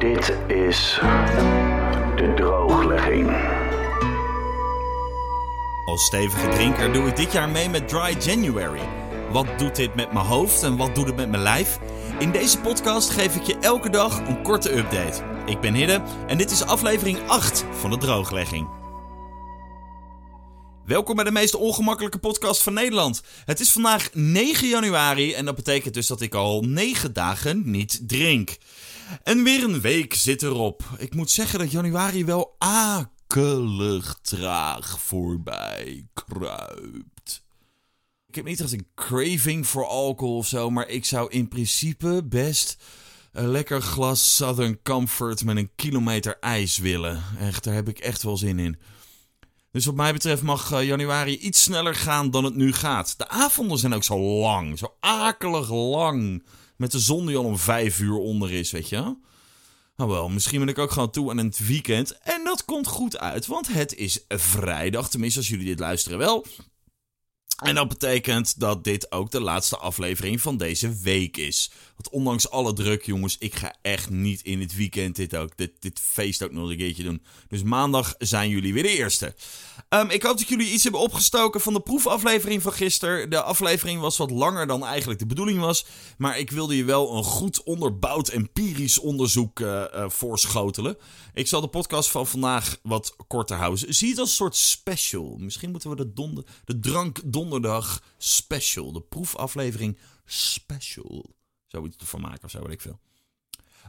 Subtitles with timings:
[0.00, 0.98] Dit is
[2.16, 3.30] de drooglegging.
[5.84, 8.80] Als stevige drinker doe ik dit jaar mee met Dry January.
[9.30, 11.78] Wat doet dit met mijn hoofd en wat doet het met mijn lijf?
[12.18, 15.22] In deze podcast geef ik je elke dag een korte update.
[15.46, 18.68] Ik ben Hidde en dit is aflevering 8 van de drooglegging.
[20.86, 23.22] Welkom bij de meest ongemakkelijke podcast van Nederland.
[23.44, 28.08] Het is vandaag 9 januari en dat betekent dus dat ik al 9 dagen niet
[28.08, 28.56] drink.
[29.22, 30.82] En weer een week zit erop.
[30.98, 37.42] Ik moet zeggen dat januari wel akelig traag voorbij kruipt.
[38.26, 42.22] Ik heb niet echt een craving voor alcohol of zo, maar ik zou in principe
[42.24, 42.76] best
[43.32, 47.22] een lekker glas Southern Comfort met een kilometer ijs willen.
[47.38, 48.78] Echt, daar heb ik echt wel zin in.
[49.70, 53.14] Dus wat mij betreft mag eh, januari iets sneller gaan dan het nu gaat.
[53.16, 56.44] De avonden zijn ook zo lang, zo akelig lang.
[56.80, 59.16] Met de zon die al om vijf uur onder is, weet je.
[59.96, 62.18] Nou wel, misschien ben ik ook gewoon toe aan het weekend.
[62.18, 65.10] En dat komt goed uit, want het is vrijdag.
[65.10, 66.46] Tenminste, als jullie dit luisteren wel.
[67.62, 71.70] En dat betekent dat dit ook de laatste aflevering van deze week is.
[72.08, 76.00] Ondanks alle druk, jongens, ik ga echt niet in het weekend dit ook, dit, dit
[76.00, 77.22] feest ook nog een keertje doen.
[77.48, 79.34] Dus maandag zijn jullie weer de eerste.
[79.88, 83.30] Um, ik hoop dat jullie iets hebben opgestoken van de proefaflevering van gisteren.
[83.30, 85.86] De aflevering was wat langer dan eigenlijk de bedoeling was.
[86.18, 90.96] Maar ik wilde je wel een goed onderbouwd empirisch onderzoek uh, uh, voorschotelen.
[91.34, 93.94] Ik zal de podcast van vandaag wat korter houden.
[93.94, 95.36] Zie het als een soort special.
[95.38, 98.92] Misschien moeten we de, donder, de drank donderdag special.
[98.92, 101.38] De proefaflevering special.
[101.70, 102.98] Zoiets ervan maken of zo, weet ik veel.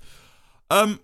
[0.68, 1.00] Um,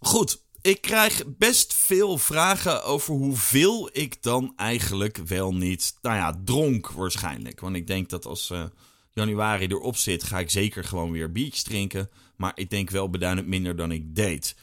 [0.00, 6.40] goed, ik krijg best veel vragen over hoeveel ik dan eigenlijk wel niet, nou ja,
[6.44, 7.60] dronk waarschijnlijk.
[7.60, 8.64] Want ik denk dat als uh,
[9.12, 12.10] januari erop zit, ga ik zeker gewoon weer biertjes drinken.
[12.36, 14.56] Maar ik denk wel beduidend minder dan ik deed.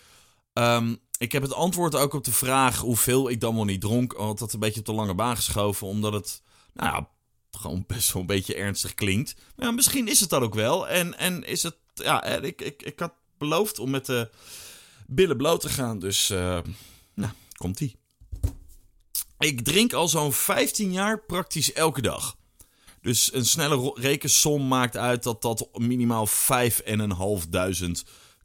[0.54, 4.14] Um, ik heb het antwoord ook op de vraag hoeveel ik dan wel niet dronk.
[4.14, 6.42] Want dat een beetje op de lange baan geschoven, omdat het,
[6.74, 7.10] nou ja,
[7.52, 9.36] gewoon best wel een beetje ernstig klinkt.
[9.56, 10.88] Maar misschien is het dat ook wel.
[10.88, 14.30] En, en is het, ja, ik, ik, ik had beloofd om met de
[15.10, 16.00] billen bloot te gaan.
[16.00, 16.60] Dus, uh,
[17.14, 17.96] nou, komt-ie.
[19.40, 22.38] Ik drink al zo'n 15 jaar praktisch elke dag.
[23.02, 26.34] Dus een snelle rekensom maakt uit dat dat minimaal 5.500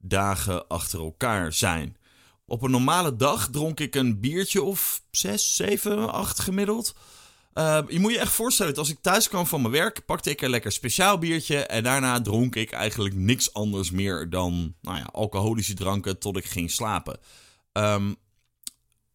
[0.00, 1.96] dagen achter elkaar zijn.
[2.46, 6.94] Op een normale dag dronk ik een biertje of 6, 7, 8 gemiddeld.
[7.54, 10.40] Uh, je moet je echt voorstellen als ik thuis kwam van mijn werk, pakte ik
[10.40, 11.58] een lekker speciaal biertje.
[11.58, 16.44] En daarna dronk ik eigenlijk niks anders meer dan nou ja, alcoholische dranken tot ik
[16.44, 17.18] ging slapen.
[17.72, 18.16] Um,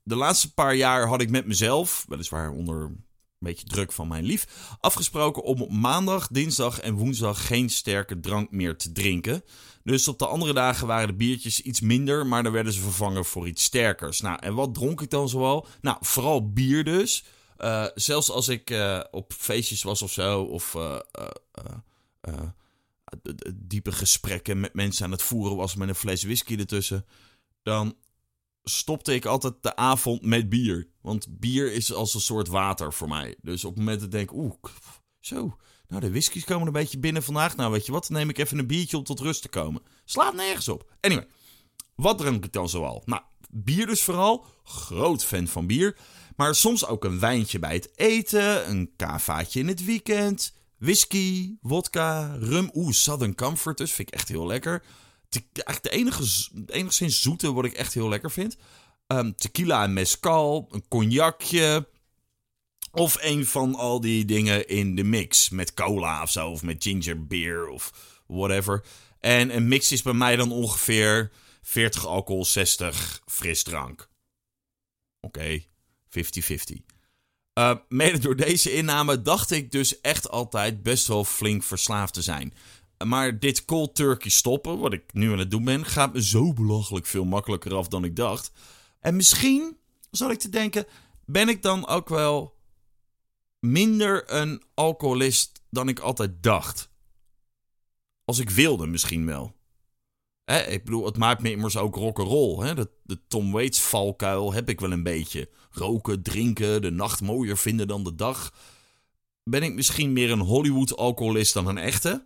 [0.03, 3.05] de laatste paar jaar had ik met mezelf, weliswaar onder een
[3.39, 4.47] beetje druk van mijn lief,
[4.79, 9.43] afgesproken om op maandag, dinsdag en woensdag geen sterke drank meer te drinken.
[9.83, 13.25] Dus op de andere dagen waren de biertjes iets minder, maar dan werden ze vervangen
[13.25, 14.21] voor iets sterkers.
[14.21, 15.67] Nou, en wat dronk ik dan zoal?
[15.81, 17.25] Nou, vooral bier dus.
[17.59, 20.99] Uh, zelfs als ik uh, op feestjes was of zo, of uh,
[23.53, 27.05] diepe gesprekken met mensen aan het voeren was met een fles whisky ertussen,
[27.63, 27.95] dan
[28.63, 30.87] stopte ik altijd de avond met bier.
[31.01, 33.35] Want bier is als een soort water voor mij.
[33.41, 34.53] Dus op het moment dat ik denk, oeh,
[35.19, 37.55] zo, nou de whiskies komen een beetje binnen vandaag.
[37.55, 39.81] Nou weet je wat, dan neem ik even een biertje om tot rust te komen.
[40.05, 40.91] Slaat nergens op.
[41.01, 41.27] Anyway,
[41.95, 43.01] wat drink ik dan zoal?
[43.05, 44.45] Nou, bier dus vooral.
[44.63, 45.97] Groot fan van bier.
[46.39, 52.35] Maar soms ook een wijntje bij het eten, een kavaatje in het weekend, whisky, vodka,
[52.39, 52.69] rum.
[52.73, 54.83] Oeh, Southern Comfort dus, vind ik echt heel lekker.
[55.53, 58.57] Eigenlijk de enige, enigszins zoete wat ik echt heel lekker vind.
[59.07, 61.87] Um, tequila en mezcal, een cognacje.
[62.91, 65.49] Of een van al die dingen in de mix.
[65.49, 67.93] Met cola of zo, of met ginger beer of
[68.27, 68.85] whatever.
[69.19, 71.31] En een mix is bij mij dan ongeveer
[71.61, 74.09] 40 alcohol, 60 frisdrank.
[75.19, 75.67] Oké.
[76.09, 76.75] 50-50.
[77.59, 82.21] Uh, mede door deze inname dacht ik dus echt altijd best wel flink verslaafd te
[82.21, 82.53] zijn.
[83.05, 86.53] Maar dit cold turkey stoppen, wat ik nu aan het doen ben, gaat me zo
[86.53, 88.51] belachelijk veel makkelijker af dan ik dacht.
[88.99, 89.77] En misschien,
[90.11, 90.85] zal ik te denken,
[91.25, 92.57] ben ik dan ook wel
[93.59, 96.89] minder een alcoholist dan ik altijd dacht.
[98.25, 99.58] Als ik wilde, misschien wel.
[100.49, 102.73] Hè, ik bedoel, het maakt me immers ook rock'n'roll.
[102.75, 105.49] De, de Tom Waits valkuil heb ik wel een beetje.
[105.71, 108.53] Roken, drinken, de nacht mooier vinden dan de dag.
[109.43, 112.25] Ben ik misschien meer een Hollywood-alcoholist dan een echte?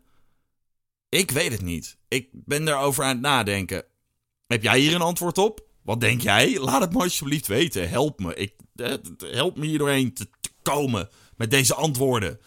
[1.09, 1.97] Ik weet het niet.
[2.07, 3.85] Ik ben daarover aan het nadenken.
[4.47, 5.67] Heb jij hier een antwoord op?
[5.81, 6.59] Wat denk jij?
[6.59, 7.89] Laat het me alsjeblieft weten.
[7.89, 8.35] Help me.
[8.35, 12.39] Ik, eh, help me hier doorheen te, te komen met deze antwoorden.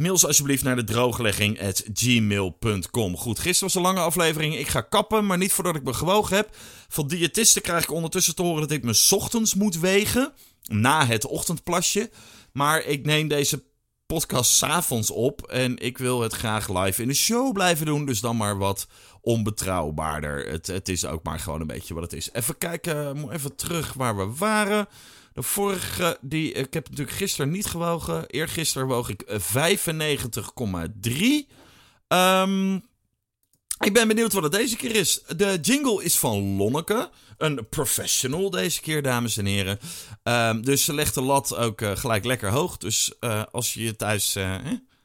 [0.00, 3.16] Mail alsjeblieft naar de drooglegging.gmail.com.
[3.16, 4.56] Goed, gisteren was een lange aflevering.
[4.56, 6.56] Ik ga kappen, maar niet voordat ik me gewogen heb.
[6.88, 10.32] Van diëtisten krijg ik ondertussen te horen dat ik me ochtends moet wegen.
[10.62, 12.10] Na het ochtendplasje.
[12.52, 13.64] Maar ik neem deze
[14.06, 15.42] podcast 's avonds op.
[15.42, 18.06] En ik wil het graag live in de show blijven doen.
[18.06, 18.86] Dus dan maar wat
[19.20, 20.48] onbetrouwbaarder.
[20.48, 22.28] Het, het is ook maar gewoon een beetje wat het is.
[22.32, 24.88] Even kijken, even terug waar we waren.
[25.32, 28.26] De vorige, die, ik heb natuurlijk gisteren niet gewogen.
[28.26, 31.48] Eergisteren woog ik 95,3.
[32.08, 32.88] Um,
[33.80, 35.22] ik ben benieuwd wat het deze keer is.
[35.36, 37.10] De jingle is van Lonneke.
[37.38, 39.78] Een professional deze keer, dames en heren.
[40.22, 42.76] Um, dus ze legt de lat ook uh, gelijk lekker hoog.
[42.76, 44.36] Dus uh, als je je thuis...
[44.36, 44.54] Eh,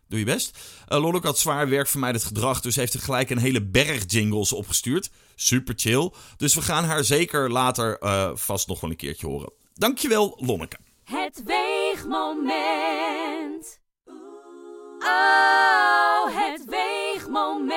[0.08, 0.58] doe je best.
[0.90, 2.62] Uh, Lonneke had zwaar werk voor mij het gedrag.
[2.62, 5.10] Dus heeft er gelijk een hele berg jingles opgestuurd.
[5.36, 6.12] Super chill.
[6.38, 7.98] Dus we gaan haar zeker later
[8.38, 9.52] vast nog wel een keertje horen.
[9.78, 10.78] Dankjewel, Lonneke.
[11.04, 12.54] Het weegmoment.
[15.00, 17.76] Oh, het weegmoment.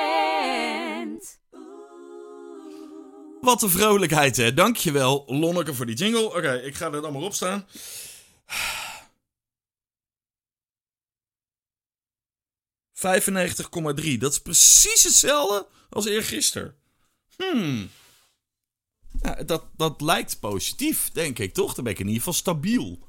[3.41, 4.53] Wat een vrolijkheid, hè.
[4.53, 6.25] Dankjewel, Lonneke, voor die jingle.
[6.25, 7.67] Oké, okay, ik ga er dan maar op staan.
[12.93, 14.17] ...95,3.
[14.17, 16.75] Dat is precies hetzelfde als eergisteren.
[17.35, 17.89] Hmm...
[19.45, 21.73] Dat, dat lijkt positief, denk ik, toch?
[21.73, 22.99] Dan ben ik in ieder geval stabiel.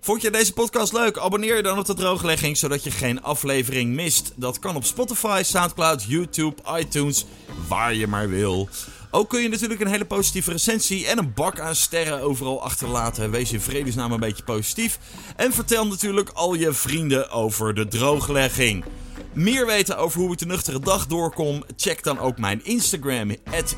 [0.00, 1.18] Vond je deze podcast leuk?
[1.18, 4.32] Abonneer je dan op de drooglegging, zodat je geen aflevering mist.
[4.36, 7.26] Dat kan op Spotify, Soundcloud, YouTube, iTunes,
[7.68, 8.68] waar je maar wil.
[9.10, 13.30] Ook kun je natuurlijk een hele positieve recensie en een bak aan sterren overal achterlaten.
[13.30, 14.98] Wees in vredesnaam een beetje positief.
[15.36, 18.84] En vertel natuurlijk al je vrienden over de drooglegging.
[19.38, 21.64] Meer weten over hoe ik de nuchtere dag doorkom?
[21.76, 23.30] Check dan ook mijn Instagram,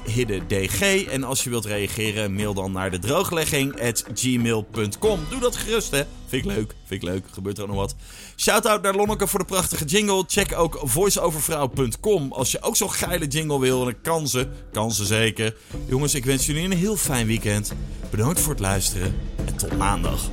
[0.04, 0.80] hiddendg.
[1.06, 5.20] En als je wilt reageren, mail dan naar de drooglegging.gmail.com.
[5.30, 6.02] Doe dat gerust, hè?
[6.26, 7.24] Vind ik leuk, vind ik leuk.
[7.30, 7.94] Gebeurt er ook nog wat.
[8.36, 10.24] Shout-out naar Lonneke voor de prachtige jingle.
[10.26, 13.78] Check ook voiceovervrouw.com als je ook zo'n geile jingle wil.
[13.78, 15.56] En dan kan ze, kan ze zeker.
[15.86, 17.72] Jongens, ik wens jullie een heel fijn weekend.
[18.10, 19.14] Bedankt voor het luisteren
[19.46, 20.30] en tot maandag.